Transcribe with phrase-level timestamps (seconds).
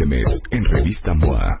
[0.00, 1.60] este mes en Revista MOA.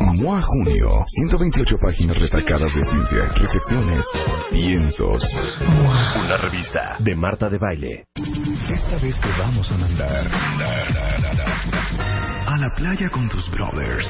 [0.00, 4.04] MOA Junio, 128 páginas retacadas de ciencia, recepciones,
[4.50, 5.22] piensos.
[6.24, 8.04] Una revista de Marta de Baile.
[8.14, 10.26] Esta vez te vamos a mandar
[12.46, 14.06] a la playa con tus brothers.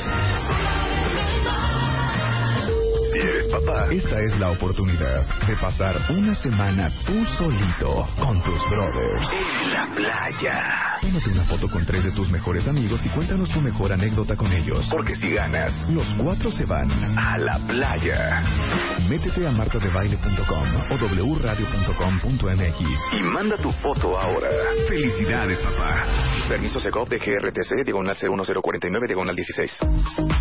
[3.17, 8.61] Si eres papá, esta es la oportunidad de pasar una semana tú solito con tus
[8.69, 9.27] brothers.
[9.33, 10.59] En la playa.
[11.01, 14.53] Tómate una foto con tres de tus mejores amigos y cuéntanos tu mejor anécdota con
[14.53, 14.87] ellos.
[14.91, 18.45] Porque si ganas, los cuatro se van a la playa.
[19.09, 22.81] Métete a martadebaile.com o wradio.com.mx
[23.13, 24.51] y manda tu foto ahora.
[24.89, 26.05] Felicidades, papá.
[26.51, 29.79] Permiso Segov de GRTC, diagonal C1049, diagonal 16.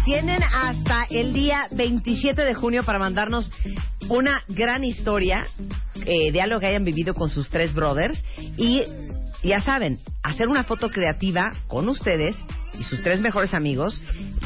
[0.03, 3.51] Tienen hasta el día 27 de junio para mandarnos
[4.09, 5.45] una gran historia
[6.03, 8.23] eh, de algo que hayan vivido con sus tres brothers
[8.57, 8.81] y
[9.43, 12.35] ya saben, hacer una foto creativa con ustedes
[12.79, 14.01] y sus tres mejores amigos,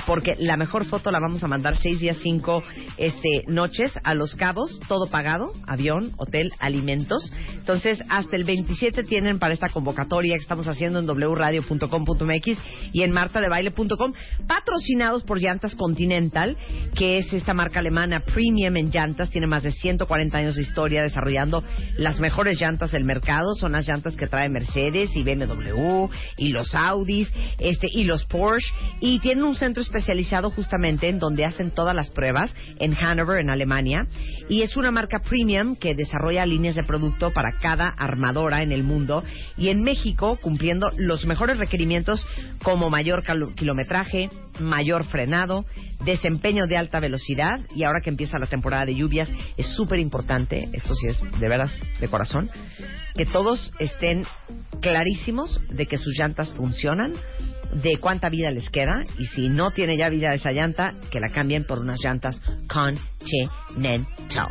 [0.05, 2.63] porque la mejor foto la vamos a mandar seis días, cinco
[2.97, 7.31] este, noches a Los Cabos, todo pagado, avión, hotel, alimentos.
[7.55, 12.57] Entonces, hasta el 27 tienen para esta convocatoria que estamos haciendo en wradio.com.mx
[12.93, 14.13] y en martadebaile.com,
[14.47, 16.57] patrocinados por Llantas Continental,
[16.95, 21.03] que es esta marca alemana premium en llantas, tiene más de 140 años de historia
[21.03, 21.63] desarrollando
[21.97, 26.07] las mejores llantas del mercado, son las llantas que trae Mercedes y BMW
[26.37, 31.45] y los Audis, este y los Porsche y tienen un centro especializado justamente en donde
[31.45, 34.07] hacen todas las pruebas en Hanover, en Alemania.
[34.47, 38.83] Y es una marca premium que desarrolla líneas de producto para cada armadora en el
[38.83, 39.23] mundo
[39.57, 42.25] y en México cumpliendo los mejores requerimientos
[42.63, 43.23] como mayor
[43.55, 45.65] kilometraje, mayor frenado,
[46.03, 50.69] desempeño de alta velocidad y ahora que empieza la temporada de lluvias es súper importante,
[50.73, 52.49] esto sí es de veras de corazón,
[53.15, 54.25] que todos estén
[54.81, 57.13] clarísimos de que sus llantas funcionan,
[57.73, 61.29] de cuánta vida les queda y si no tiene ya vida esa llanta, que la
[61.29, 64.47] cambien por unas llantas Continental.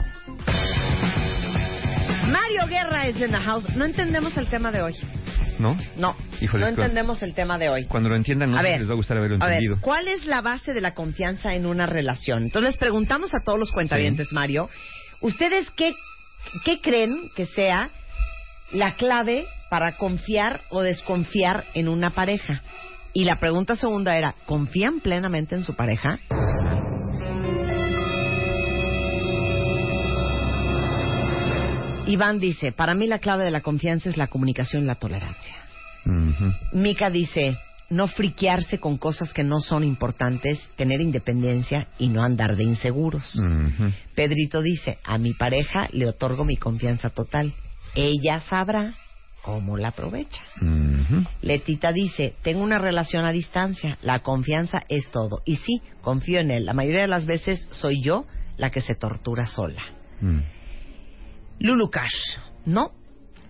[2.31, 3.67] Mario Guerra es en the house.
[3.75, 4.95] No entendemos el tema de hoy.
[5.59, 5.77] ¿No?
[5.97, 6.17] No.
[6.53, 7.87] no entendemos el tema de hoy.
[7.87, 9.75] Cuando lo entiendan, no les va a gustar haberlo entendido.
[9.75, 12.45] A ver, ¿cuál es la base de la confianza en una relación?
[12.45, 14.69] Entonces les preguntamos a todos los cuentavientes, Mario,
[15.21, 15.93] ¿ustedes qué,
[16.65, 17.91] qué creen que sea
[18.73, 22.63] la clave para confiar o desconfiar en una pareja?
[23.13, 26.19] Y la pregunta segunda era, ¿confían plenamente en su pareja?
[32.09, 35.57] Iván dice, para mí la clave de la confianza es la comunicación y la tolerancia.
[36.73, 37.59] Mika dice,
[37.91, 43.39] no friquearse con cosas que no son importantes, tener independencia y no andar de inseguros.
[44.15, 47.53] Pedrito dice, a mi pareja le otorgo mi confianza total.
[47.95, 48.95] Ella sabrá
[49.43, 50.43] cómo la aprovecha.
[51.43, 55.43] Letita dice, tengo una relación a distancia, la confianza es todo.
[55.45, 56.65] Y sí, confío en él.
[56.65, 58.25] La mayoría de las veces soy yo
[58.57, 59.83] la que se tortura sola.
[60.23, 60.41] Mm.
[61.61, 62.93] Lulu Cash, no,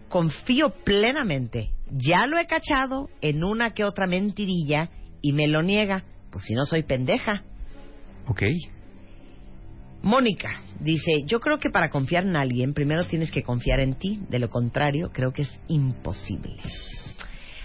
[0.09, 1.73] confío plenamente.
[1.91, 4.91] Ya lo he cachado en una que otra mentirilla
[5.23, 6.05] y me lo niega.
[6.31, 7.43] Pues si no soy pendeja.
[8.27, 8.43] Ok.
[10.03, 14.21] Mónica dice, yo creo que para confiar en alguien primero tienes que confiar en ti,
[14.29, 16.57] de lo contrario creo que es imposible.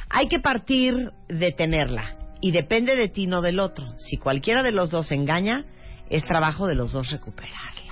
[0.10, 3.86] Hay que partir de tenerla y depende de ti, no del otro.
[4.00, 5.66] Si cualquiera de los dos engaña,
[6.10, 7.83] es trabajo de los dos recuperarla.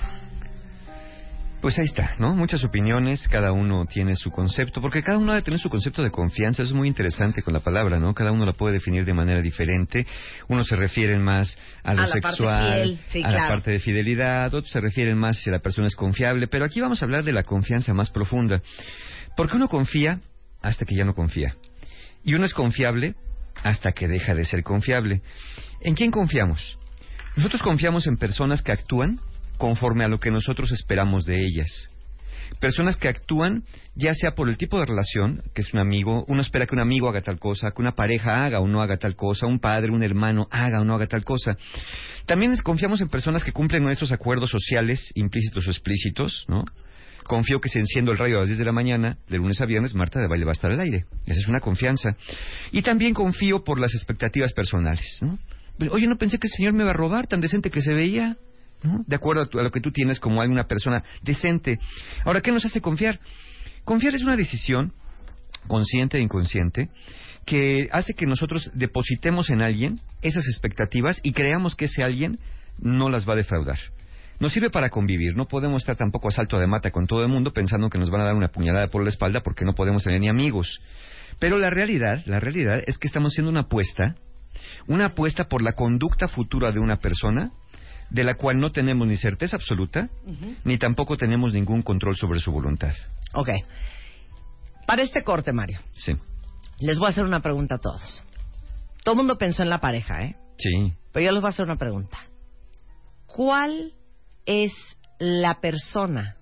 [1.61, 2.33] Pues ahí está, ¿no?
[2.33, 6.09] Muchas opiniones, cada uno tiene su concepto, porque cada uno debe tener su concepto de
[6.09, 8.15] confianza, es muy interesante con la palabra, ¿no?
[8.15, 10.07] Cada uno la puede definir de manera diferente.
[10.47, 15.19] Unos se refieren más a lo sexual, a la parte de fidelidad, otros se refieren
[15.19, 18.09] más si la persona es confiable, pero aquí vamos a hablar de la confianza más
[18.09, 18.63] profunda.
[19.37, 20.19] Porque uno confía
[20.63, 21.55] hasta que ya no confía.
[22.23, 23.13] Y uno es confiable
[23.63, 25.21] hasta que deja de ser confiable.
[25.79, 26.79] ¿En quién confiamos?
[27.35, 29.19] Nosotros confiamos en personas que actúan
[29.61, 31.91] conforme a lo que nosotros esperamos de ellas.
[32.59, 33.63] Personas que actúan
[33.93, 36.81] ya sea por el tipo de relación, que es un amigo, uno espera que un
[36.81, 39.91] amigo haga tal cosa, que una pareja haga o no haga tal cosa, un padre,
[39.91, 41.57] un hermano haga o no haga tal cosa.
[42.25, 46.65] También confiamos en personas que cumplen con estos acuerdos sociales implícitos o explícitos, ¿no?
[47.23, 49.67] Confío que si enciendo el radio a las 10 de la mañana, de lunes a
[49.67, 51.05] viernes, Marta de Baile va a estar al aire.
[51.27, 52.15] Esa es una confianza.
[52.71, 55.19] Y también confío por las expectativas personales.
[55.21, 55.37] ¿no?
[55.91, 58.37] Oye, no pensé que el señor me iba a robar, tan decente que se veía.
[58.83, 61.79] De acuerdo a, tu- a lo que tú tienes como alguna persona decente.
[62.25, 63.19] Ahora, ¿qué nos hace confiar?
[63.83, 64.93] Confiar es una decisión
[65.67, 66.89] consciente e inconsciente
[67.45, 72.39] que hace que nosotros depositemos en alguien esas expectativas y creamos que ese alguien
[72.79, 73.77] no las va a defraudar.
[74.39, 77.29] Nos sirve para convivir, no podemos estar tampoco a salto de mata con todo el
[77.29, 80.03] mundo pensando que nos van a dar una puñalada por la espalda porque no podemos
[80.03, 80.81] tener ni amigos.
[81.39, 84.15] Pero la realidad, la realidad es que estamos haciendo una apuesta,
[84.87, 87.51] una apuesta por la conducta futura de una persona
[88.11, 90.09] de la cual no tenemos ni certeza absoluta,
[90.65, 92.93] ni tampoco tenemos ningún control sobre su voluntad.
[93.33, 93.49] Ok.
[94.85, 96.13] Para este corte, Mario, Sí,
[96.79, 98.23] les voy a hacer una pregunta a todos.
[99.03, 100.35] Todo el mundo pensó en la pareja, ¿eh?
[100.57, 100.93] sí.
[101.13, 102.17] Pero yo les voy a hacer una pregunta.
[103.25, 103.93] ¿Cuál
[104.45, 104.73] es
[105.19, 106.35] la persona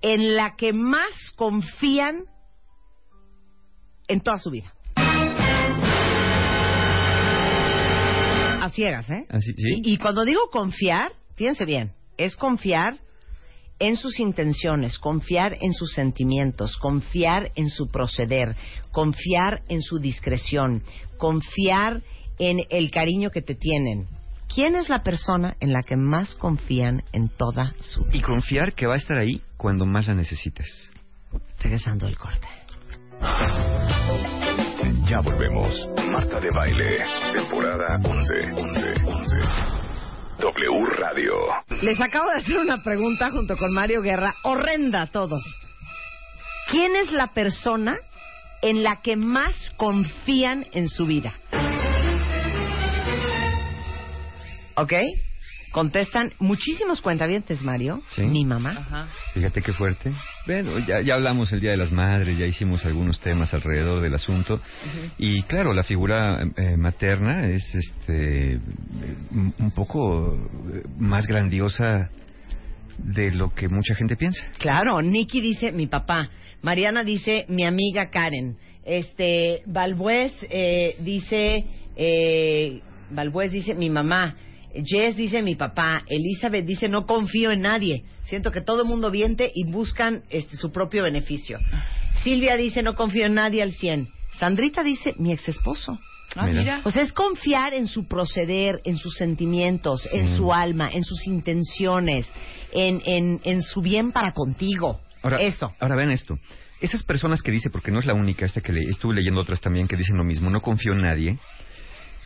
[0.00, 2.24] en la que más confían
[4.08, 4.72] en toda su vida?
[8.84, 9.26] ¿Eh?
[9.28, 9.80] Así, sí.
[9.82, 12.98] Y, y cuando digo confiar, fíjense bien, es confiar
[13.78, 18.56] en sus intenciones, confiar en sus sentimientos, confiar en su proceder,
[18.90, 20.82] confiar en su discreción,
[21.18, 22.02] confiar
[22.38, 24.06] en el cariño que te tienen.
[24.52, 28.16] ¿Quién es la persona en la que más confían en toda su vida?
[28.16, 30.90] Y confiar que va a estar ahí cuando más la necesites.
[31.58, 32.46] Regresando el corte.
[35.08, 35.88] Ya volvemos.
[36.10, 39.36] Marta de Baile, temporada 11, 11, 11.
[40.40, 41.32] W Radio.
[41.82, 45.44] Les acabo de hacer una pregunta junto con Mario Guerra, horrenda a todos.
[46.70, 47.96] ¿Quién es la persona
[48.62, 51.34] en la que más confían en su vida?
[54.74, 54.92] ¿Ok?
[55.76, 58.00] Contestan muchísimos cuentavientes, Mario.
[58.12, 58.22] Sí.
[58.22, 59.10] Mi mamá.
[59.34, 60.10] Fíjate qué fuerte.
[60.46, 64.14] Bueno, ya, ya hablamos el Día de las Madres, ya hicimos algunos temas alrededor del
[64.14, 64.58] asunto.
[65.18, 68.58] Y claro, la figura eh, materna es este
[69.30, 70.34] un un poco
[70.72, 72.08] eh, más grandiosa
[72.96, 74.46] de lo que mucha gente piensa.
[74.56, 76.30] Claro, Nicky dice mi papá.
[76.62, 78.56] Mariana dice mi amiga Karen.
[78.82, 82.80] Este, Balbués eh, dice, eh,
[83.10, 84.36] Balbués dice mi mamá.
[84.84, 86.02] Jess dice mi papá.
[86.08, 88.04] Elizabeth dice no confío en nadie.
[88.22, 91.58] Siento que todo el mundo viente y buscan este, su propio beneficio.
[92.22, 94.08] Silvia dice no confío en nadie al 100.
[94.38, 95.98] Sandrita dice mi ex esposo.
[96.34, 96.82] Ah, mira.
[96.84, 101.26] O sea, es confiar en su proceder, en sus sentimientos, en su alma, en sus
[101.26, 102.30] intenciones,
[102.72, 105.00] en, en, en su bien para contigo.
[105.22, 105.72] Ahora, Eso.
[105.80, 106.38] Ahora ven esto.
[106.80, 109.62] Esas personas que dice, porque no es la única, esta que le, estuve leyendo otras
[109.62, 111.38] también que dicen lo mismo, no confío en nadie.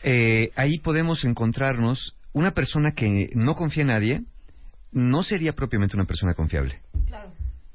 [0.03, 4.21] eh, ahí podemos encontrarnos una persona que no confía en nadie,
[4.93, 6.81] no sería propiamente una persona confiable.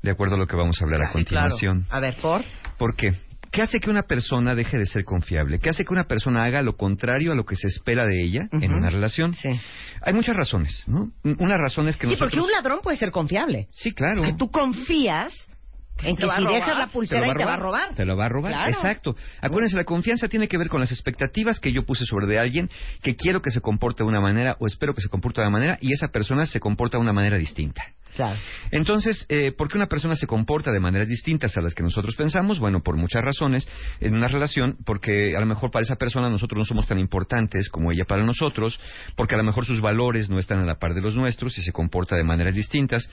[0.01, 1.49] De acuerdo a lo que vamos a hablar a Sí, claro.
[1.49, 1.85] continuación.
[1.89, 2.43] A ver, por.
[2.77, 3.13] ¿Por qué?
[3.51, 5.59] ¿Qué hace que una persona deje de ser confiable?
[5.59, 8.49] ¿Qué hace que una persona haga lo contrario a lo que se espera de ella
[8.51, 9.33] en una relación?
[9.33, 9.49] Sí.
[10.01, 11.11] Hay muchas razones, ¿no?
[11.23, 12.33] Una razón es que Sí, nosotros...
[12.33, 13.67] porque un ladrón puede ser confiable.
[13.71, 14.23] Sí, claro.
[14.23, 15.33] Que tú confías
[16.03, 16.53] en Te que si robar.
[16.53, 17.95] dejas la pulsera y te va a robar.
[17.95, 18.51] Te lo va a robar.
[18.51, 18.71] Claro.
[18.71, 19.15] Exacto.
[19.41, 22.69] Acuérdense, la confianza tiene que ver con las expectativas que yo puse sobre de alguien
[23.01, 25.57] que quiero que se comporte de una manera o espero que se comporte de una
[25.57, 27.83] manera y esa persona se comporta de una manera distinta.
[28.71, 32.15] Entonces, eh, ¿por qué una persona se comporta de maneras distintas a las que nosotros
[32.15, 32.59] pensamos?
[32.59, 33.67] Bueno, por muchas razones.
[33.99, 37.69] En una relación, porque a lo mejor para esa persona nosotros no somos tan importantes
[37.69, 38.79] como ella para nosotros,
[39.15, 41.61] porque a lo mejor sus valores no están a la par de los nuestros y
[41.61, 43.09] se comporta de maneras distintas.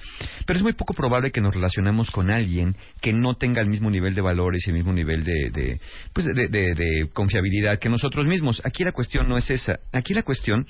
[0.47, 3.91] Pero es muy poco probable que nos relacionemos con alguien que no tenga el mismo
[3.91, 5.81] nivel de valores y el mismo nivel de, de,
[6.13, 8.63] pues de- de confiabilidad que nosotros mismos.
[8.65, 9.81] Aquí la cuestión no es esa.
[9.93, 10.67] Aquí la cuestión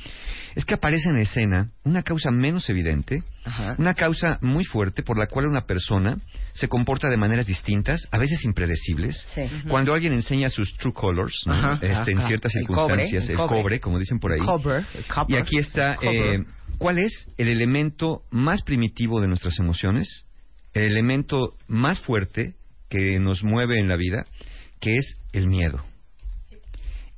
[0.54, 3.74] es que aparece en escena una causa menos evidente, Ajá.
[3.78, 6.16] una causa muy fuerte por la cual una persona
[6.52, 9.16] se comporta de maneras distintas, a veces impredecibles.
[9.34, 9.42] Sí.
[9.68, 11.54] Cuando alguien enseña sus true colors, ¿no?
[11.54, 13.62] Ajá, Este, en ciertas El cobre, circunstancias, el el cobre.
[13.62, 14.40] cobre, como dicen por ahí.
[15.28, 16.44] Y aquí está, eh,
[16.78, 20.24] ¿cuál es el elemento más primitivo de nuestras emociones?
[20.72, 22.54] El elemento más fuerte
[22.88, 24.24] que nos mueve en la vida,
[24.80, 25.84] que es el miedo.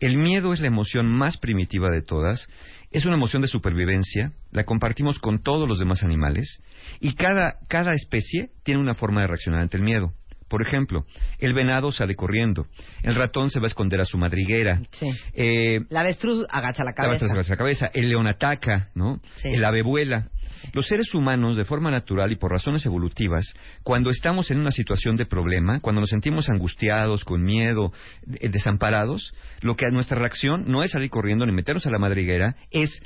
[0.00, 2.48] El miedo es la emoción más primitiva de todas,
[2.94, 6.62] es una emoción de supervivencia, la compartimos con todos los demás animales
[7.00, 10.12] y cada, cada especie tiene una forma de reaccionar ante el miedo.
[10.48, 11.04] Por ejemplo,
[11.38, 12.66] el venado sale corriendo,
[13.02, 15.10] el ratón se va a esconder a su madriguera, Sí.
[15.32, 17.26] eh, La avestruz agacha la la cabeza.
[17.26, 17.50] cabeza.
[17.52, 17.90] la cabeza.
[17.94, 19.20] El león ataca, ¿no?
[19.36, 19.48] Sí.
[19.48, 20.28] El ave vuela.
[20.72, 25.16] Los seres humanos, de forma natural y por razones evolutivas, cuando estamos en una situación
[25.16, 27.92] de problema, cuando nos sentimos angustiados, con miedo,
[28.40, 32.56] eh, desamparados, lo que nuestra reacción no es salir corriendo ni meternos a la madriguera,
[32.70, 33.00] es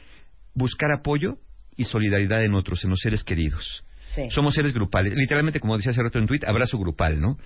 [0.55, 1.39] buscar apoyo
[1.77, 3.85] y solidaridad en otros, en los seres queridos.
[4.15, 4.31] Sí.
[4.31, 5.15] Somos seres grupales.
[5.15, 7.37] Literalmente, como decía hace rato en tweet, abrazo grupal, ¿no?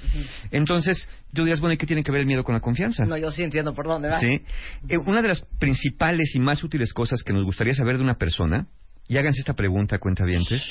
[0.52, 3.04] Entonces, tú dirás, bueno, ¿y qué tiene que ver el miedo con la confianza?
[3.04, 4.20] No, yo sí entiendo por dónde va.
[4.20, 4.40] Sí.
[4.88, 8.14] Eh, una de las principales y más útiles cosas que nos gustaría saber de una
[8.14, 8.68] persona,
[9.12, 10.62] y háganse esta pregunta, cuentavientes,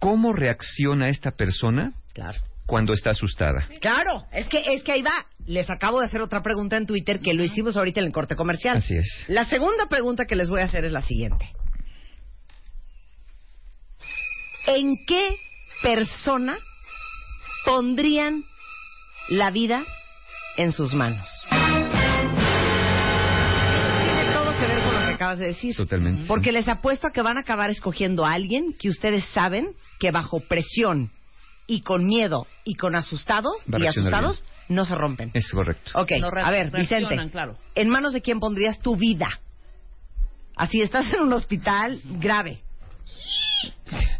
[0.00, 2.40] ¿cómo reacciona esta persona Claro.
[2.66, 3.68] cuando está asustada?
[3.80, 5.24] Claro, es que, es que ahí va.
[5.46, 8.34] Les acabo de hacer otra pregunta en Twitter que lo hicimos ahorita en el corte
[8.34, 8.78] comercial.
[8.78, 9.24] Así es.
[9.28, 11.48] La segunda pregunta que les voy a hacer es la siguiente.
[14.66, 15.36] ¿En qué
[15.84, 16.58] persona
[17.64, 18.42] pondrían
[19.28, 19.84] la vida
[20.56, 21.28] en sus manos?
[25.30, 25.76] Acabas de decir.
[25.76, 26.24] Totalmente.
[26.26, 30.10] Porque les apuesto a que van a acabar escogiendo a alguien que ustedes saben que
[30.10, 31.10] bajo presión
[31.66, 35.30] y con miedo y con asustado Va y asustados no se rompen.
[35.34, 35.92] Es correcto.
[35.94, 37.56] Ok, No a ver, Vicente, claro.
[37.74, 39.28] ¿en manos de quién pondrías tu vida?
[40.56, 42.62] Así estás en un hospital grave.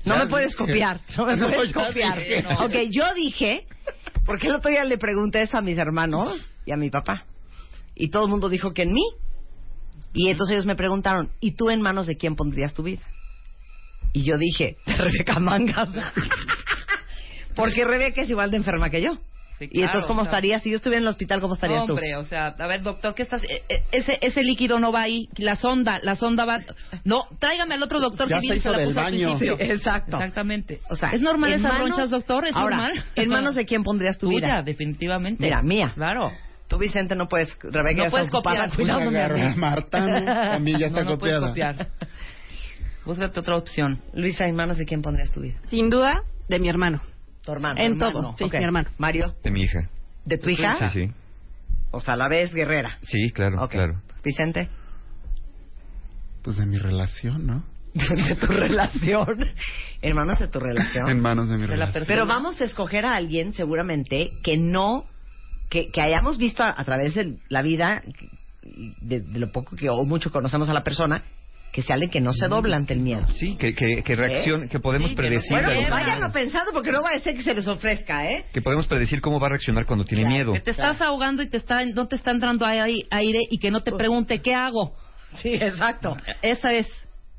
[0.05, 2.19] No me puedes copiar, no me puedes copiar.
[2.61, 3.67] Ok, yo dije,
[4.27, 7.25] porque el otro día le pregunté eso a mis hermanos y a mi papá.
[7.95, 9.03] Y todo el mundo dijo que en mí.
[10.13, 13.03] Y entonces ellos me preguntaron, ¿y tú en manos de quién pondrías tu vida?
[14.13, 15.89] Y yo dije, de Rebeca Mangas.
[17.55, 19.19] porque Rebeca es igual de enferma que yo.
[19.59, 20.63] Sí, y entonces, ¿cómo o sea, estarías?
[20.63, 21.93] Si yo estuviera en el hospital, ¿cómo estarías tú?
[21.93, 23.45] Hombre, o sea, a ver, doctor, ¿qué estás?
[23.45, 25.29] eh, eh, ese, ese líquido no va ahí.
[25.37, 26.61] La sonda, la sonda va.
[27.05, 29.01] No, tráigame al otro doctor Ya que se vino y hizo se la del puso
[29.01, 29.27] al baño.
[29.29, 29.57] principio.
[29.59, 30.17] Sí, exacto.
[30.17, 30.81] Exactamente.
[30.89, 32.47] O sea, ¿Es normal esas manos- ronchas, doctor?
[32.47, 33.05] ¿Es Ahora, normal?
[33.17, 34.63] ¿en manos de quién pondrías tu Tuya, vida?
[34.63, 35.43] definitivamente.
[35.45, 35.93] Mira, mía.
[35.95, 36.33] Claro.
[36.71, 37.49] Tú, Vicente, no puedes.
[37.65, 38.73] Rebeca No puedes copiar.
[38.75, 39.55] cuidándome a.
[39.57, 39.99] Marta.
[40.55, 41.49] A mí ya está no, no puedes copiada.
[41.85, 41.89] copiar.
[43.05, 44.01] Búscate otra opción.
[44.15, 45.57] Luisa, ¿en manos de quién pondrías tu vida?
[45.67, 46.15] Sin duda,
[46.49, 47.01] de mi hermano.
[47.43, 47.81] Tu hermano.
[47.81, 48.13] En hermano.
[48.13, 48.53] todo, sí, Ok.
[48.55, 48.89] mi hermano.
[48.99, 49.89] Mario, De mi hija.
[50.25, 50.89] ¿de tu hija?
[50.91, 51.13] Sí, sí.
[51.91, 52.99] O sea, la vez guerrera.
[53.03, 53.71] Sí, claro, Ok.
[53.73, 54.01] claro.
[54.23, 54.69] Vicente,
[56.43, 57.65] Pues de mi relación, ¿no?
[57.95, 59.45] de tu relación.
[60.03, 61.09] Hermanos de tu relación.
[61.09, 62.05] En manos de mi De la relación.
[62.07, 65.07] Pero vamos a escoger a alguien, seguramente, que no.
[65.71, 68.03] Que, que hayamos visto a, a través de la vida,
[69.01, 71.23] de, de lo poco que o mucho conocemos a la persona,
[71.73, 73.27] que sea alguien que no se dobla ante el miedo.
[73.29, 74.17] Sí, que, que, que
[74.69, 75.53] que podemos Sí, que no predecir.
[75.53, 78.47] Bueno, váyanlo pensando porque no va a ser que se les ofrezca, ¿eh?
[78.53, 80.53] Que podemos predecir cómo va a reaccionar cuando tiene Claro, miedo.
[80.55, 83.71] Que te estás ahogando y te está, no te está entrando ahí aire y que
[83.71, 84.95] no te pregunte qué hago.
[85.37, 86.17] Sí, exacto.
[86.43, 86.89] Esa es.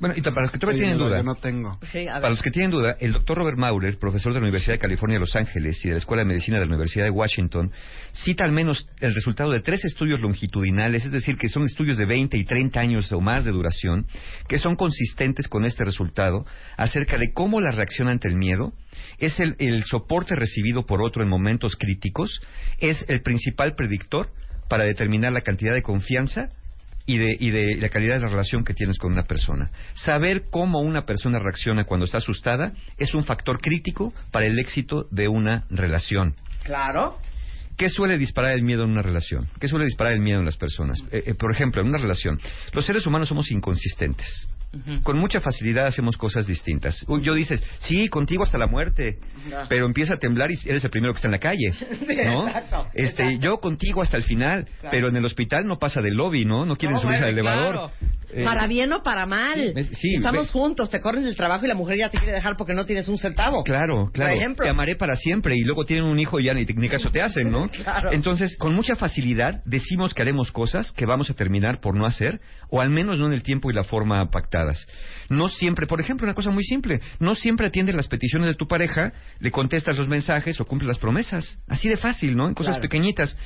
[0.01, 1.77] Bueno, y para los que todavía Sí, tienen duda, Yo no tengo.
[1.84, 2.22] Sí, a ver.
[2.22, 5.17] para los que tienen duda, el doctor Robert Maurer, profesor de la Universidad de California
[5.17, 7.72] de Los Ángeles y de la Escuela de Medicina de la Universidad de Washington,
[8.12, 12.05] cita al menos el resultado de tres estudios longitudinales, es decir, que son estudios de
[12.05, 14.08] 20 y 30 años o más de duración,
[14.48, 16.46] que son consistentes con este resultado
[16.77, 18.74] acerca de cómo la reacción ante el miedo
[19.20, 22.41] es el, el soporte recibido por otro en momentos críticos,
[22.79, 24.31] es el principal predictor
[24.67, 26.50] para determinar la cantidad de confianza
[27.05, 29.72] y de, y de la calidad de la relación que tienes con una persona.
[29.93, 35.08] Saber cómo una persona reacciona cuando está asustada es un factor crítico para el éxito
[35.12, 36.36] de una relación.
[36.63, 37.17] Claro.
[37.77, 39.48] ¿Qué suele disparar el miedo en una relación?
[39.60, 41.03] ¿Qué suele disparar el miedo en las personas?
[41.12, 42.39] Eh, eh, por ejemplo, en una relación,
[42.74, 44.48] los seres humanos somos inconsistentes.
[45.03, 47.05] Con mucha facilidad hacemos cosas distintas.
[47.21, 49.19] Yo dices, sí, contigo hasta la muerte,
[49.67, 51.73] pero empieza a temblar y eres el primero que está en la calle,
[52.25, 52.47] ¿no?
[52.47, 53.41] exacto, este, exacto.
[53.41, 56.65] yo contigo hasta el final, pero en el hospital no pasa del lobby, ¿no?
[56.65, 57.71] No quieren No, subirse al elevador.
[57.73, 57.91] claro.
[58.33, 59.73] Eh, para bien o para mal.
[59.75, 62.31] sí, sí, Estamos ve- juntos, te corren del trabajo y la mujer ya te quiere
[62.33, 63.61] dejar porque no tienes un centavo.
[63.65, 64.31] Claro, claro.
[64.31, 64.63] Por ejemplo.
[64.63, 67.21] Te amaré para siempre y luego tienen un hijo y ya ni, ni caso te
[67.21, 67.67] hacen, ¿no?
[67.83, 68.13] Claro.
[68.13, 72.39] Entonces, con mucha facilidad decimos que haremos cosas que vamos a terminar por no hacer,
[72.69, 74.29] o al menos no en el tiempo y la forma
[75.30, 78.68] No siempre, por ejemplo, una cosa muy simple, no siempre atiendes las peticiones de tu
[78.68, 81.58] pareja, le contestas los mensajes o cumples las promesas.
[81.68, 82.48] Así de fácil, ¿no?
[82.48, 82.82] En cosas Claro.
[82.89, 83.38] pequeñitas.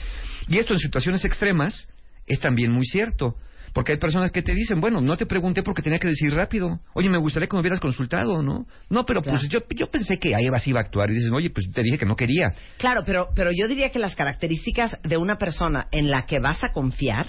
[0.48, 1.90] Y esto en situaciones extremas
[2.28, 3.36] es también muy cierto.
[3.74, 6.80] Porque hay personas que te dicen, bueno, no te pregunté porque tenía que decir rápido.
[6.94, 8.66] Oye, me gustaría que me hubieras consultado, ¿no?
[8.90, 11.12] No, pero pues yo, yo pensé que Eva sí iba a actuar.
[11.12, 12.52] Y dices, oye, pues te dije que no quería.
[12.78, 16.64] Claro, pero, pero yo diría que las características de una persona en la que vas
[16.64, 17.28] a confiar,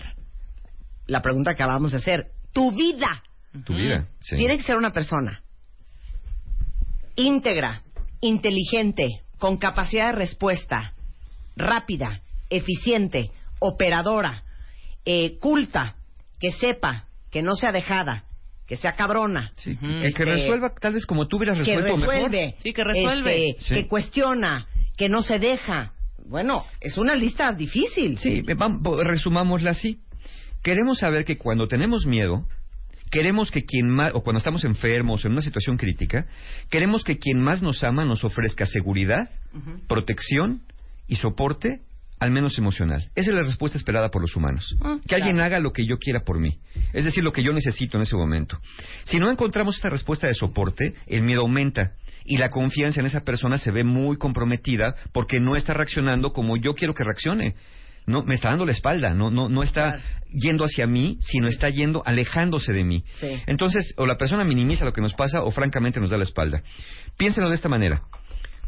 [1.09, 3.25] la pregunta que acabamos de hacer, tu vida,
[3.65, 4.07] Tu vida.
[4.21, 4.37] Sí.
[4.37, 5.43] tiene que ser una persona
[7.17, 7.83] íntegra,
[8.21, 9.09] inteligente,
[9.39, 10.93] con capacidad de respuesta,
[11.57, 12.21] rápida,
[12.51, 14.43] eficiente, operadora,
[15.05, 15.97] eh, culta,
[16.39, 18.25] que sepa, que no sea dejada,
[18.67, 19.71] que sea cabrona, Sí.
[19.81, 22.63] El que Este, resuelva tal vez como tú hubieras que resuelto resuelve, mejor.
[22.63, 23.49] Sí, que resuelve.
[23.51, 23.75] este, Sí.
[23.75, 25.93] que cuestiona, que no se deja.
[26.27, 28.19] Bueno, es una lista difícil.
[28.19, 28.43] Sí,
[29.05, 30.01] resumámosla así.
[30.63, 32.47] Queremos saber que cuando tenemos miedo,
[33.11, 36.27] queremos que quien más, o cuando estamos enfermos o en una situación crítica,
[36.71, 39.31] queremos que quien más nos ama nos ofrezca seguridad,
[39.87, 40.63] protección
[41.09, 41.81] y soporte
[42.19, 43.11] al menos emocional.
[43.15, 44.75] Esa es la respuesta esperada por los humanos.
[44.81, 46.59] Ah, que alguien haga lo que yo quiera por mí.
[46.93, 48.59] Es decir, lo que yo necesito en ese momento.
[49.05, 51.93] Si no encontramos esta respuesta de soporte, el miedo aumenta
[52.25, 56.57] y la confianza en esa persona se ve muy comprometida porque no está reaccionando como
[56.57, 57.55] yo quiero que reaccione.
[58.07, 59.99] No, me está dando la espalda, no, no, no está
[60.33, 63.05] yendo hacia mí, sino está yendo alejándose de mí.
[63.15, 63.29] Sí.
[63.47, 66.63] Entonces, o la persona minimiza lo que nos pasa o francamente nos da la espalda.
[67.17, 68.03] Piénsenlo de esta manera.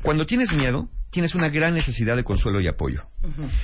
[0.03, 3.03] Cuando tienes miedo, tienes una gran necesidad de consuelo y apoyo.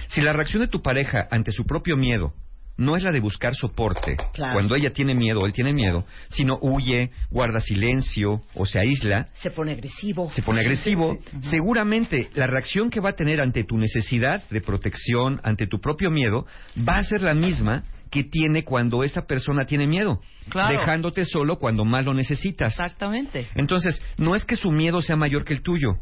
[0.09, 2.35] Si la reacción de tu pareja ante su propio miedo
[2.76, 4.54] no es la de buscar soporte Claro.
[4.54, 9.28] cuando ella tiene miedo o él tiene miedo, sino huye, guarda silencio o se aísla,
[9.35, 10.31] Se pone agresivo.
[10.31, 15.40] se pone agresivo, seguramente la reacción que va a tener ante tu necesidad de protección,
[15.45, 19.87] ante tu propio miedo, va a ser la misma que tiene cuando esa persona tiene
[19.87, 20.78] miedo, Claro.
[20.78, 22.73] dejándote solo cuando más lo necesitas.
[22.75, 23.49] Exactamente.
[23.54, 25.97] Entonces, no es que su miedo sea mayor que el tuyo,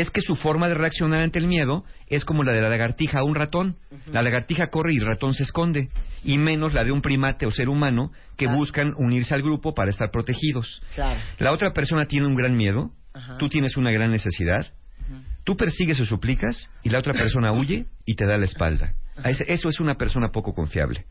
[0.00, 3.20] es que su forma de reaccionar ante el miedo es como la de la lagartija
[3.20, 3.76] a un ratón.
[4.12, 5.88] La lagartija corre y el ratón se esconde,
[6.24, 8.58] y menos la de un primate o ser humano que Claro.
[8.58, 10.82] buscan unirse al grupo para estar protegidos.
[10.94, 11.20] Claro.
[11.38, 12.90] La otra persona tiene un gran miedo,
[13.38, 14.72] tú tienes una gran necesidad,
[15.44, 18.92] tú persigues o suplicas y la otra persona huye y te da la espalda.
[19.22, 21.04] A ese- Eso es una persona poco confiable.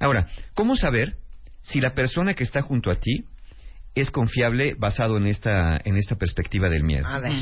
[0.00, 1.16] Ahora, ¿cómo saber
[1.62, 3.24] si la persona que está junto a ti
[3.94, 7.06] es confiable basado en esta, en esta perspectiva del miedo?
[7.06, 7.32] A ver.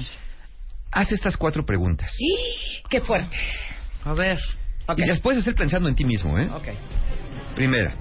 [0.91, 2.11] Haz estas cuatro preguntas.
[2.89, 3.37] Qué fuerte.
[4.05, 4.39] A ver.
[4.87, 4.99] Ok.
[4.99, 6.49] Y las puedes hacer pensando en ti mismo, ¿eh?
[6.55, 6.69] Ok.
[7.55, 7.95] Primera,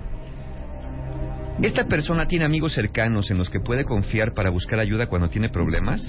[1.62, 5.50] ¿esta persona tiene amigos cercanos en los que puede confiar para buscar ayuda cuando tiene
[5.50, 6.02] problemas?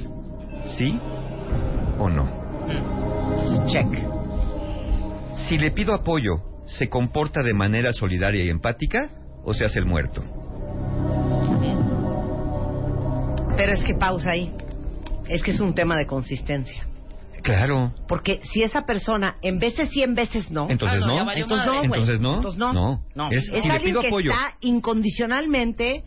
[0.76, 0.98] ¿Sí
[1.98, 2.46] o no?
[3.68, 3.88] Check.
[5.48, 9.10] Si le pido apoyo, ¿se comporta de manera solidaria y empática
[9.44, 10.22] o se hace el muerto?
[13.56, 14.52] Pero es que pausa ahí.
[15.28, 16.86] Es que es un tema de consistencia.
[17.42, 17.94] Claro.
[18.08, 20.66] Porque si esa persona en veces sí, en veces no.
[20.68, 21.84] Entonces Ah, no, Entonces no.
[21.84, 22.34] Entonces no.
[22.36, 22.72] Entonces no.
[22.72, 23.04] No.
[23.14, 23.30] No.
[23.30, 24.32] Es- Es, si le alguien pido que apoyo.
[24.32, 26.02] está incondicionalmente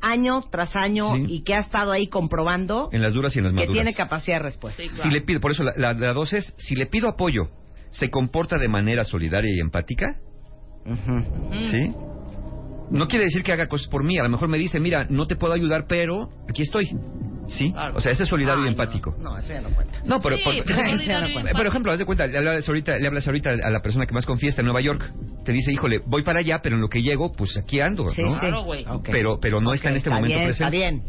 [0.00, 1.24] año tras año Sí.
[1.28, 3.74] y que ha estado ahí comprobando En las duras y en las que maduras.
[3.74, 4.82] tiene capacidad de respuesta.
[4.82, 7.48] Sí, Si le pido, por eso la, la, la dos es, si le pido apoyo,
[7.90, 10.06] ¿se comporta de manera solidaria y empática?
[10.84, 11.58] Ujú.
[11.70, 11.92] ¿Sí?
[12.90, 14.18] No quiere decir que haga cosas por mí.
[14.18, 16.88] A lo mejor me dice, mira, no te puedo ayudar, pero aquí estoy.
[17.48, 17.72] ¿Sí?
[17.72, 17.96] Claro.
[17.96, 19.14] O sea, ese es solidario Ay, y empático.
[19.18, 19.98] No, no, eso ya no cuenta.
[20.04, 20.42] No, pero Sí,
[21.52, 24.14] por, ejemplo, haz de cuenta, le hablas, ahorita, le hablas ahorita a la persona que
[24.14, 25.12] más confía está en Nueva York.
[25.44, 28.22] Te dice, híjole, voy para allá, pero en lo que llego, pues aquí ando, Sí,
[28.22, 28.32] ¿no?
[28.34, 28.38] sí.
[28.40, 28.84] Claro, güey.
[28.88, 29.08] Ok.
[29.10, 30.76] Pero, pero no está en este Está momento bien, presente.
[30.76, 31.02] Está bien.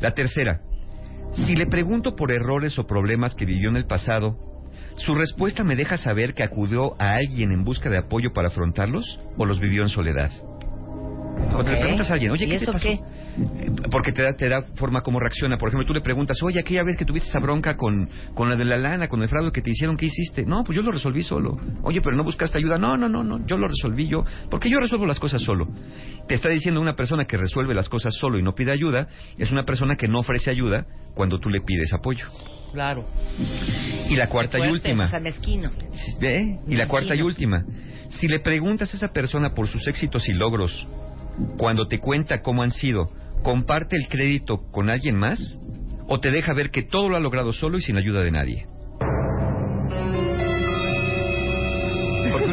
[0.00, 0.60] La tercera,
[1.32, 4.36] si le pregunto por errores o problemas que vivió en el pasado,
[4.96, 9.20] ¿su respuesta me deja saber que acudió a alguien en busca de apoyo para afrontarlos
[9.36, 10.30] o los vivió en soledad?
[11.52, 12.78] Cuando le preguntas a alguien, oye, ¿Y ¿qué te pasó?
[12.86, 13.00] qué?
[13.38, 15.56] Eh, Porque te da, te da forma como reacciona.
[15.56, 18.56] Por ejemplo, tú le preguntas, oye, aquella vez que tuviste esa bronca con, con la
[18.56, 20.44] de la lana, con el fraude que te hicieron, ¿qué hiciste?
[20.44, 21.56] No, pues yo lo resolví solo.
[21.82, 22.78] Oye, pero no buscaste ayuda.
[22.78, 24.24] No, no, no, no, yo lo resolví yo.
[24.50, 25.68] Porque yo resuelvo las cosas solo.
[26.28, 29.50] Te está diciendo una persona que resuelve las cosas solo y no pide ayuda, es
[29.50, 32.26] una persona que no ofrece ayuda cuando tú le pides apoyo.
[32.72, 33.06] Claro.
[34.08, 35.06] Y la cuarta y última.
[35.06, 35.70] O sea, mezquino.
[36.20, 36.58] ¿Ve?
[36.66, 37.64] Y la cuarta y última.
[38.08, 40.86] Si le preguntas a esa persona por sus éxitos y logros,
[41.56, 43.10] cuando te cuenta cómo han sido,
[43.42, 45.58] ¿comparte el crédito con alguien más?
[46.08, 48.71] ¿O te deja ver que todo lo ha logrado solo y sin ayuda de nadie?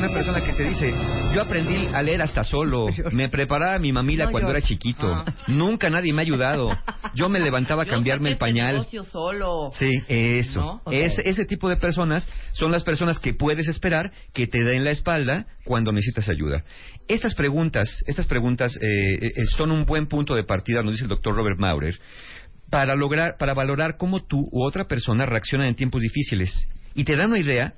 [0.09, 0.91] Una persona que te dice,
[1.35, 5.23] yo aprendí a leer hasta solo, me preparaba mi mamila No cuando era chiquito, Ah.
[5.47, 6.71] nunca nadie me ha ayudado,
[7.13, 8.73] yo me levantaba a cambiarme el pañal.
[8.73, 9.71] negocio solo.
[9.77, 10.59] Sí, eso.
[10.61, 10.81] ¿No?
[10.85, 10.93] Ok.
[10.93, 14.91] Ese, ese tipo de personas son las personas que puedes esperar que te den la
[14.91, 16.63] espalda cuando necesitas ayuda.
[17.07, 21.09] Estas preguntas, estas preguntas eh, eh, son un buen punto de partida, nos dice el
[21.09, 21.95] doctor Robert Maurer,
[22.71, 27.15] para lograr, para valorar cómo tú u otra persona reaccionan en tiempos difíciles y te
[27.15, 27.73] dan una idea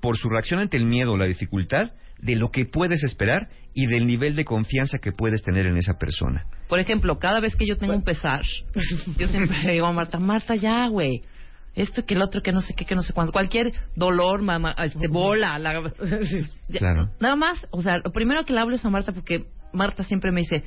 [0.00, 3.86] por su reacción ante el miedo o la dificultad de lo que puedes esperar y
[3.86, 6.46] del nivel de confianza que puedes tener en esa persona.
[6.68, 8.42] Por ejemplo, cada vez que yo tengo un pesar,
[9.18, 11.22] yo siempre le digo a Marta, Marta, ya, güey.
[11.74, 13.32] Esto que el otro que no sé qué, que no sé cuánto.
[13.32, 15.58] Cualquier dolor, mamá, este, bola.
[15.58, 15.92] La...
[16.78, 17.10] Claro.
[17.20, 20.32] Nada más, o sea, lo primero que le hablo es a Marta porque Marta siempre
[20.32, 20.64] me dice,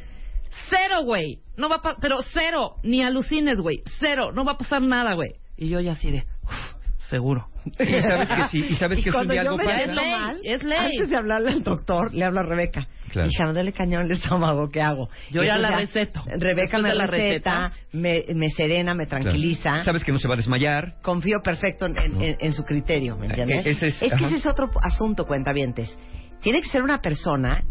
[0.69, 1.39] cero, güey.
[1.57, 2.75] No va a pa- pero cero.
[2.83, 3.81] Ni alucines, güey.
[3.99, 4.31] Cero.
[4.31, 5.31] No va a pasar nada, güey.
[5.57, 7.47] Y yo ya así de, "Uf, seguro.
[7.65, 9.65] Y sabes que sí, y sabes Y que si un cuando día yo algo me
[9.65, 9.77] pasa.
[9.77, 10.77] siento ley, mal, es ley.
[10.79, 12.87] antes de hablarle al doctor, le hablo a Rebeca.
[13.09, 13.29] Claro.
[13.29, 15.09] Hija, me duele cañón el estómago, ¿qué hago?
[15.31, 16.23] Yo Y ya la receto.
[16.27, 19.23] Rebeca Después me la receta, me, me serena, me Claro.
[19.23, 19.83] tranquiliza.
[19.83, 20.95] Sabes que no se va a desmayar.
[21.01, 23.65] Confío perfecto en, en- en- en su criterio, ¿me entiendes?
[23.65, 24.27] Eh, ese es- que ajá.
[24.27, 25.97] ese es otro asunto, cuentavientes.
[26.41, 27.63] Tiene que ser una persona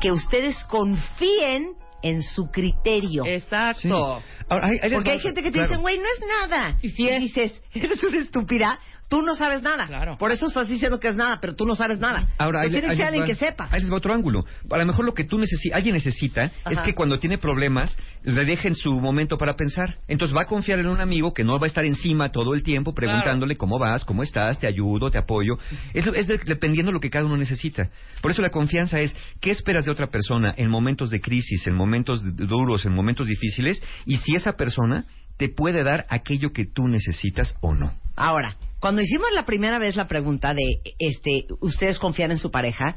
[0.00, 3.24] que ustedes confíen en su criterio.
[3.26, 4.22] Exacto.
[4.48, 5.68] Ahora, ahí- ahí les Porque hay gente que te claro.
[5.70, 6.78] dice, güey, no es nada.
[6.80, 7.20] Y sí es.
[7.20, 8.78] dices, eres una estúpida.
[9.08, 9.86] Tú no sabes nada.
[9.86, 10.18] Claro.
[10.18, 12.28] Por eso estás diciendo que es nada, pero tú no sabes nada.
[12.38, 13.68] Ahora, Pues tiene que ser alguien va- que sepa.
[13.70, 14.44] Ahí les va otro ángulo.
[14.70, 18.44] A lo mejor lo que tú necesi alguien necesita es que cuando tiene problemas le
[18.44, 19.96] dejen su momento para pensar.
[20.08, 22.62] Entonces va a confiar en un amigo que no va a estar encima todo el
[22.62, 25.54] tiempo preguntándole cómo vas, cómo estás, te ayudo, te apoyo.
[25.94, 27.88] Es, es de- dependiendo de lo que cada uno necesita.
[28.20, 31.74] Por eso la confianza es qué esperas de otra persona en momentos de crisis, en
[31.74, 35.06] momentos duros, en momentos difíciles y si esa persona
[35.38, 37.94] te puede dar aquello que tú necesitas o no.
[38.16, 42.96] Ahora, cuando hicimos la primera vez la pregunta de, este, ¿ustedes confían en su pareja?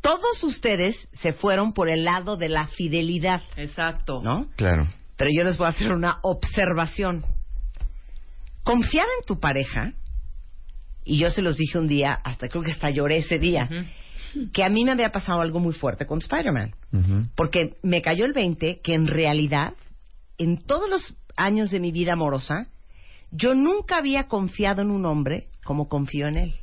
[0.00, 4.20] Todos ustedes se fueron por el lado de la fidelidad, Exacto.
[4.22, 4.48] ¿no?
[4.56, 4.86] Claro.
[5.16, 7.24] Pero yo les voy a hacer una observación.
[8.62, 9.94] Confiar en tu pareja,
[11.04, 13.68] y yo se los dije un día, hasta creo que hasta lloré ese día,
[14.52, 16.74] que a mí me había pasado algo muy fuerte con Spider-Man.
[17.34, 19.72] Porque me cayó el 20 que en realidad,
[20.38, 22.68] en todos los años de mi vida amorosa,
[23.30, 26.54] yo nunca había confiado en un hombre como confío en él.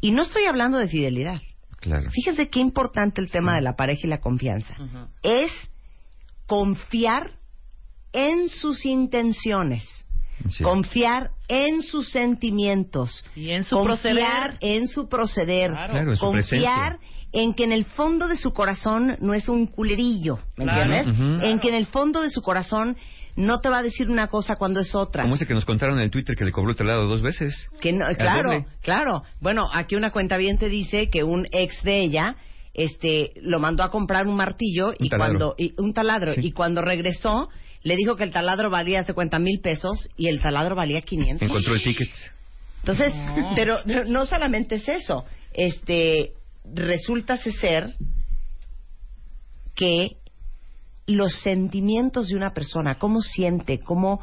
[0.00, 1.40] Y no estoy hablando de fidelidad.
[1.80, 2.10] Claro.
[2.10, 4.74] Fíjese qué importante el tema de la pareja y la confianza.
[5.22, 5.50] Es
[6.46, 7.32] confiar
[8.12, 9.84] en sus intenciones.
[10.48, 10.62] Sí.
[10.62, 13.24] Confiar en sus sentimientos.
[13.34, 14.58] Y en su confiar proceder.
[14.60, 15.70] en su proceder.
[15.70, 15.92] Claro.
[15.92, 17.25] Claro, en su confiar presencia.
[17.32, 20.92] En que en el fondo de su corazón no es un culerillo, ¿me Claro.
[20.94, 21.48] entiendes?
[21.48, 22.96] En que en el fondo de su corazón
[23.36, 25.22] no te va a decir una cosa cuando es otra.
[25.24, 27.68] Como ese que nos contaron en el Twitter que le cobró el traslado dos veces.
[27.82, 28.66] Que no, claro, doble.
[28.80, 29.22] claro.
[29.40, 32.36] Bueno, aquí una cuenta bien te dice que un ex de ella
[32.72, 35.38] este lo mandó a comprar un martillo y taladro.
[35.38, 36.40] cuando y, un taladro Sí.
[36.44, 37.48] y cuando regresó
[37.82, 41.46] le dijo que el taladro valía 50 mil pesos y el taladro valía 500.
[41.48, 42.08] Encontró el ticket.
[42.80, 43.12] Entonces,
[43.54, 46.32] pero no- no solamente es eso, este
[46.74, 47.94] resulta ser
[49.74, 50.16] que
[51.06, 54.20] los sentimientos de una persona, cómo siente, cómo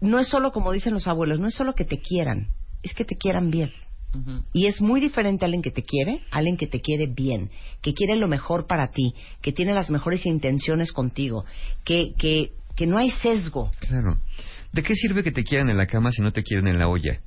[0.00, 2.48] no es solo como dicen los abuelos, no es solo que te quieran,
[2.82, 3.72] es que te quieran bien.
[4.52, 7.48] Y es muy diferente a alguien que te quiere, a alguien que te quiere bien,
[7.80, 11.46] que quiere lo mejor para ti, que tiene las mejores intenciones contigo,
[11.82, 13.70] que, que, que no hay sesgo.
[13.80, 14.18] Claro.
[14.72, 16.88] ¿De qué sirve que te quieran en la cama si no te quieren en la
[16.88, 17.20] olla?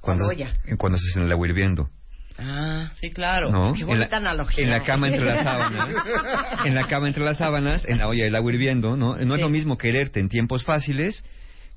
[0.00, 0.60] Cuando, ¿Cuál olla?
[0.78, 1.90] Cuando estás en el agua hirviendo.
[2.40, 3.50] Ah, Sí, claro.
[3.50, 3.74] ¿No?
[3.74, 4.64] Qué en bonita la, analogía.
[4.64, 5.88] En la cama entre las sábanas.
[6.64, 9.16] en la cama entre las sábanas, en la olla del agua hirviendo, ¿no?
[9.16, 11.24] No es lo mismo quererte en tiempos fáciles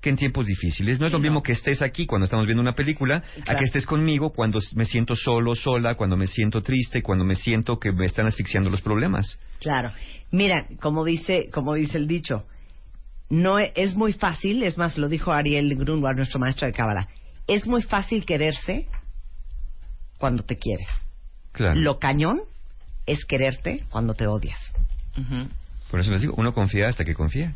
[0.04, 1.00] que en tiempos difíciles.
[1.00, 3.86] No es lo mismo que estés aquí cuando estamos viendo una película, a que estés
[3.86, 8.06] conmigo cuando me siento solo, sola, cuando me siento triste, cuando me siento que me
[8.06, 9.40] están asfixiando los problemas.
[9.62, 9.94] Claro.
[10.30, 12.46] Mira, como dice, como dice el dicho,
[13.30, 17.08] no e- es muy fácil, es más, lo dijo Ariel Grunwald, nuestro maestro de Cábala,
[17.48, 18.88] es muy fácil quererse
[20.24, 20.88] cuando te quieres.
[21.52, 21.76] Claro.
[21.82, 22.44] Lo cañón
[23.06, 24.72] es quererte cuando te odias.
[25.92, 27.54] Por eso les digo, uno confía hasta que confía.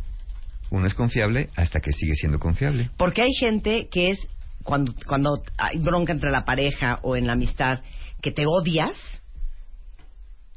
[0.69, 2.89] Uno es confiable hasta que sigue siendo confiable.
[2.97, 4.19] Porque hay gente que es,
[4.63, 7.83] cuando, cuando hay bronca entre la pareja o en la amistad,
[8.21, 8.97] que te odias,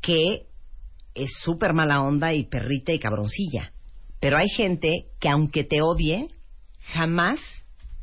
[0.03, 0.47] que
[1.15, 3.71] es súper mala onda y perrita y cabroncilla.
[4.19, 6.27] Pero hay gente que aunque te odie,
[6.93, 7.39] jamás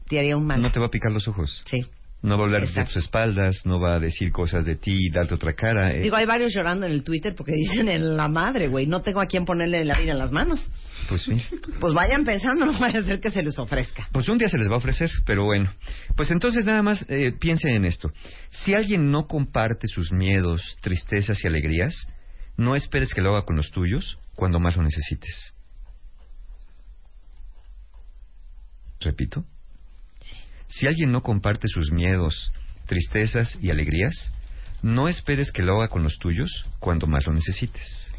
[0.08, 0.62] te haría un mal.
[0.62, 1.62] No te va a picar los ojos.
[1.66, 1.82] Sí.
[2.24, 5.10] No va a hablar de tus espaldas, no va a decir cosas de ti y
[5.12, 5.94] darte otra cara.
[5.94, 9.02] eh, Digo, hay varios llorando en el Twitter porque dicen en la madre, güey, no
[9.02, 10.70] tengo a quién ponerle la vida en las manos.
[11.10, 11.40] Pues sí.
[11.80, 14.10] Pues vayan pensando, no vaya a ser que se les ofrezca.
[14.12, 15.72] Pues un día se les va a ofrecer, pero bueno.
[16.16, 18.12] Pues entonces nada más eh, piensen en esto.
[18.50, 22.08] Si alguien no comparte sus miedos, tristezas y alegrías,
[22.58, 25.54] no esperes que lo haga con los tuyos cuando más lo necesites.
[29.00, 29.46] Repito.
[30.68, 32.52] Si alguien no comparte sus miedos,
[32.86, 34.32] tristezas y alegrías,
[34.82, 38.12] no esperes que lo haga con los tuyos cuando más lo necesites.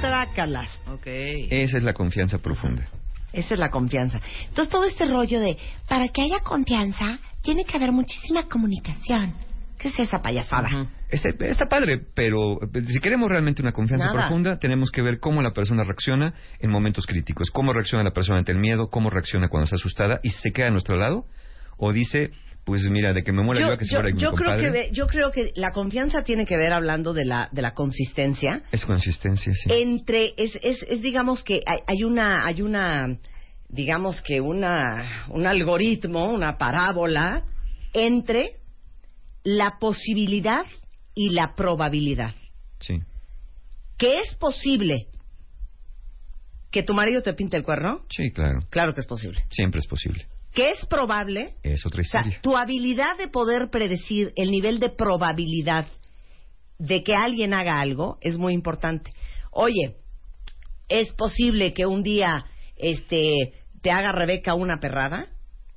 [0.00, 0.80] Trácalas.
[0.88, 1.06] Ok.
[1.06, 2.84] Esa es la confianza profunda.
[3.32, 4.20] Esa es la confianza.
[4.48, 5.56] Entonces, todo este rollo de,
[5.88, 9.34] para que haya confianza, tiene que haber muchísima comunicación.
[9.78, 10.68] ¿Qué es esa payasada?
[10.68, 10.88] Ujú.
[11.08, 14.26] Está, está padre, pero eh, si queremos realmente una confianza Nada.
[14.28, 17.50] profunda, tenemos que ver cómo la persona reacciona en momentos críticos.
[17.50, 20.68] Cómo reacciona la persona ante el miedo, cómo reacciona cuando está asustada y se queda
[20.68, 21.24] a nuestro lado
[21.76, 22.30] o dice,
[22.64, 24.60] pues mira, de que me muera yo, a que se mi yo creo compadre.
[24.62, 27.72] que ve- yo creo que la confianza tiene que ver hablando de la de la
[27.74, 29.68] consistencia Es consistencia, sí.
[29.70, 33.18] entre es, es, es digamos que hay, hay una hay una
[33.68, 37.42] digamos que una un algoritmo una parábola
[37.92, 38.56] entre
[39.44, 40.64] la posibilidad
[41.14, 42.34] y la probabilidad
[42.80, 42.98] Sí,
[43.96, 45.06] que es posible
[46.70, 48.60] que tu marido te pinte el cuerno sí, claro.
[48.70, 50.26] claro que es posible Siempre es posible.
[50.52, 52.40] que es probable Es otra O sea, historia.
[52.42, 55.86] tu habilidad de poder predecir el nivel de probabilidad
[56.78, 59.12] de que alguien haga algo es muy importante.
[59.52, 59.94] Oye,
[60.88, 62.44] es posible que un día
[62.76, 65.28] este te haga Rebeca una perrada?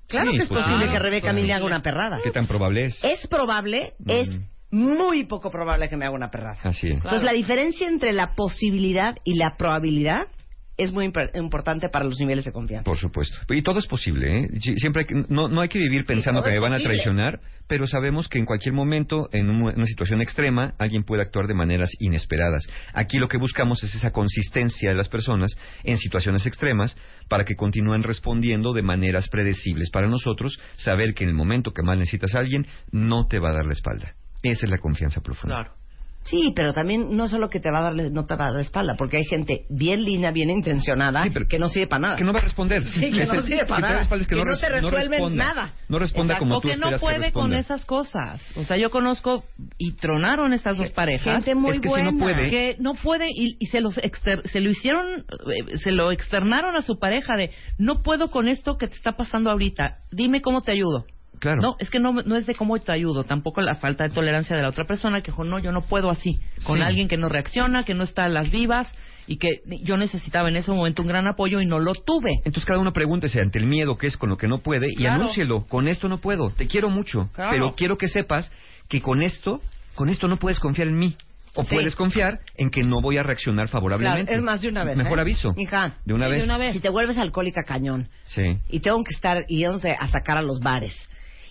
[0.08, 2.20] Claro Sí, que es pues, posible sí, que Rebeca a mí me haga una perrada.
[2.24, 3.04] ¿Qué tan probable es?
[3.04, 4.40] Es probable, es
[4.72, 6.58] muy poco probable que me haga una perrada.
[6.64, 6.96] Así es.
[6.96, 10.28] Entonces, la diferencia entre la posibilidad y la probabilidad
[10.78, 12.84] es muy imp- importante para los niveles de confianza.
[12.84, 13.36] Por supuesto.
[13.54, 14.50] Y todo es posible, ¿eh?
[14.78, 17.88] Siempre hay que- no, no hay que vivir pensando que me van a traicionar, pero
[17.88, 21.90] sabemos que en cualquier momento, en un- una situación extrema, alguien puede actuar de maneras
[22.00, 22.68] inesperadas.
[22.94, 26.96] Aquí lo que buscamos es esa consistencia de las personas en situaciones extremas
[27.28, 29.90] para que continúen respondiendo de maneras predecibles.
[29.90, 33.50] Para nosotros, saber que en el momento que más necesitas a alguien, no te va
[33.50, 34.14] a dar la espalda.
[34.44, 35.56] Esa es la confianza profunda.
[35.56, 35.77] Claro.
[36.30, 38.56] Sí, pero también no solo que te va a darle, no te va a dar
[38.56, 42.00] la espalda, porque hay gente bien linda, bien intencionada, Sí, pero- que no sirve para
[42.00, 42.16] nada.
[42.18, 42.86] Que no va a responder.
[42.86, 44.10] Sí, que Es no sirve para nada.
[44.10, 45.44] que Que no, no te resuelven responda.
[45.46, 45.74] nada.
[45.90, 46.46] No responda Exacto.
[46.46, 48.42] como O tú que no que puede con esas cosas.
[48.58, 49.44] O sea, yo conozco
[49.78, 51.36] y tronaron estas dos parejas.
[51.36, 52.20] Gente muy Es que si no buena.
[52.20, 56.12] puede- que no puede y, y se los exter- se lo hicieron eh, se lo
[56.12, 60.42] externaron a su pareja de no puedo con esto que te está pasando ahorita dime
[60.42, 61.06] cómo te ayudo
[61.40, 61.62] Claro.
[61.62, 64.56] no es que no no es de cómo te ayudo tampoco la falta de tolerancia
[64.56, 66.84] de la otra persona que dijo no yo no puedo así con Sí.
[66.84, 68.92] alguien que no reacciona que no está a las vivas
[69.28, 72.66] y que yo necesitaba en ese momento un gran apoyo y no lo tuve Entonces
[72.66, 75.22] cada uno pregúntese ante el miedo que es con lo que no puede y Claro.
[75.24, 77.52] anúncielo, con esto no puedo, te quiero mucho, Claro.
[77.52, 78.50] pero quiero que sepas
[78.88, 79.62] que con esto,
[79.96, 81.16] con esto no puedes confiar en mí.
[81.60, 81.74] O Sí.
[81.74, 84.26] puedes confiar en que no voy a reaccionar favorablemente.
[84.28, 84.96] Claro, es más de una vez.
[84.96, 85.22] Mejor ¿eh?
[85.22, 85.54] aviso.
[85.58, 86.44] Hija, De una de vez.
[86.44, 86.74] una vez.
[86.74, 88.44] si te vuelves alcohólica cañón Sí.
[88.70, 90.94] y tengo que estar yéndote a sacar a los bares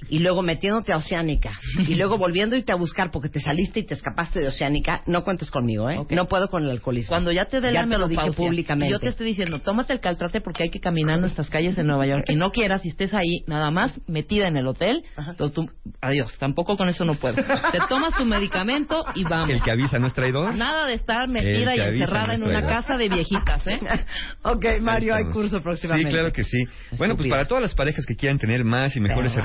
[0.09, 3.81] y luego metiéndote a Oceánica y luego volviendo a irte a buscar porque te saliste
[3.81, 5.99] y te escapaste de Oceánica, no cuentes conmigo, ¿eh?
[6.11, 7.11] No puedo con el alcoholismo.
[7.11, 8.91] Cuando ya te dé la menopausia, públicamente.
[8.91, 12.07] yo te estoy diciendo, tómate el caltrate porque hay que caminar nuestras calles de Nueva
[12.07, 12.25] York.
[12.29, 15.33] Y no quieras, si estés ahí nada más metida en el hotel, Ajá.
[15.33, 17.37] entonces tú- adiós, tampoco con eso no puedo.
[17.37, 19.51] Te tomas tu medicamento y vamos.
[19.51, 20.55] El que avisa no es traidor.
[20.55, 23.79] Nada de estar metida y encerrada no en una casa de viejitas, ¿eh?
[24.43, 26.11] ok, Mario, hay curso próximamente.
[26.11, 26.65] Sí, claro que sí.
[26.99, 29.45] Bueno, pues para todas las parejas que quieran tener más y mejores Perra.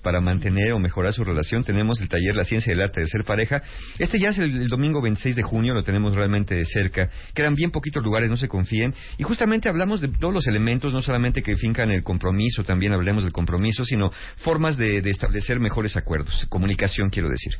[0.00, 3.06] Para mantener o mejorar su relación, tenemos el taller La Ciencia y el Arte de
[3.06, 3.62] Ser Pareja.
[3.98, 7.10] Este ya es el, el domingo 26 de junio, lo tenemos realmente de cerca.
[7.34, 8.94] Quedan bien poquitos lugares, no se confíen.
[9.18, 13.24] Y justamente hablamos de todos los elementos, no solamente que fincan el compromiso, también hablemos
[13.24, 16.46] del compromiso, sino formas de, establecer mejores acuerdos.
[16.48, 17.54] Comunicación, quiero decir.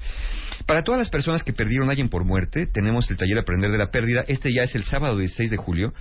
[0.66, 3.78] Para todas las personas que perdieron a alguien por muerte, tenemos el taller Aprender de
[3.78, 4.24] la Pérdida.
[4.26, 5.92] Este ya es el sábado 16 de julio.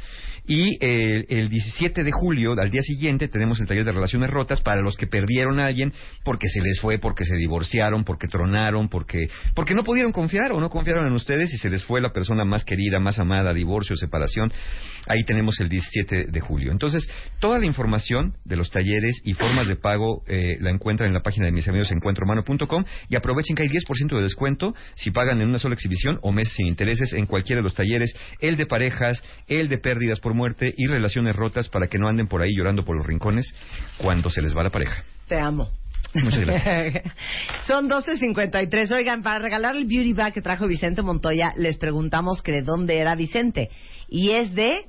[0.48, 4.62] Y eh, el 17 de julio, al día siguiente, tenemos el taller de relaciones rotas
[4.62, 8.90] para los que perdieron a alguien porque se les fue, porque se divorciaron, porque tronaron,
[8.90, 12.14] porque, porque no pudieron confiar o no confiaron en ustedes y se les fue la
[12.14, 14.52] persona más querida, más amada, divorcio, separación.
[15.08, 16.72] Ahí tenemos el 17 de julio.
[16.72, 21.14] Entonces, toda la información de los talleres y formas de pago eh, la encuentran en
[21.14, 25.42] la página de mis amigos encuentrohumano.com y aprovechen que hay 10% de descuento si pagan
[25.42, 28.66] en una sola exhibición o mes sin intereses en cualquiera de los talleres, el de
[28.66, 32.52] parejas, el de pérdidas por muerte y relaciones rotas para que no anden por ahí
[32.56, 33.54] llorando por los rincones
[33.98, 35.04] cuando se les va la pareja.
[35.28, 35.81] Te amo.
[36.14, 37.04] Muchas gracias.
[37.68, 38.92] Son 12.53.
[38.92, 42.98] Oigan, para regalar el beauty bag que trajo Vicente Montoya, les preguntamos que de dónde
[42.98, 43.70] era Vicente.
[44.08, 44.86] Y es de...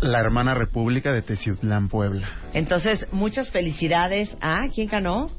[0.00, 2.28] La hermana república de Teciutlán, Puebla.
[2.54, 4.56] Entonces, muchas felicidades a...
[4.72, 5.30] ¿Quién ganó?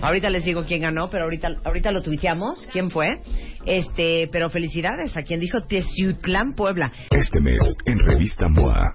[0.00, 2.66] Ahorita les digo quién ganó, pero ahorita, ahorita lo tuiteamos.
[2.72, 3.20] ¿Quién fue?
[3.66, 6.90] Este, pero felicidades a quien dijo Teciutlán, Puebla.
[7.10, 8.94] Este mes, en Revista MOA.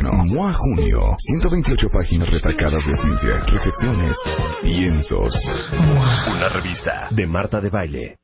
[0.09, 4.17] MOA Junio, 128 páginas retacadas de ciencia, reflexiones,
[4.63, 5.35] piensos.
[6.27, 8.21] Una revista de Marta de Baile.